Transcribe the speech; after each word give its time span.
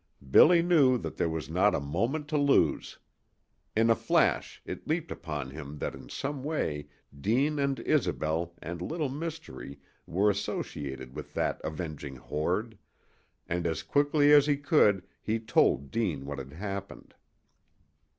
Billy 0.31 0.63
knew 0.63 0.97
that 0.97 1.17
there 1.17 1.29
was 1.29 1.47
not 1.47 1.75
a 1.75 1.79
moment 1.79 2.27
to 2.27 2.35
lose. 2.35 2.97
In 3.75 3.91
a 3.91 3.95
flash 3.95 4.59
it 4.65 4.79
had 4.79 4.87
leaped 4.87 5.11
upon 5.11 5.51
him 5.51 5.77
that 5.77 5.93
in 5.93 6.09
some 6.09 6.43
way 6.43 6.87
Deane 7.15 7.59
and 7.59 7.79
Isobel 7.81 8.55
and 8.63 8.81
Little 8.81 9.09
Mystery 9.09 9.79
were 10.07 10.31
associated 10.31 11.15
with 11.15 11.35
that 11.35 11.61
avenging 11.63 12.15
horde, 12.15 12.79
and 13.47 13.67
as 13.67 13.83
quickly 13.83 14.33
as 14.33 14.47
he 14.47 14.57
could 14.57 15.05
he 15.21 15.39
told 15.39 15.91
Deane 15.91 16.25
what 16.25 16.39
had 16.39 16.53
happened. 16.53 17.13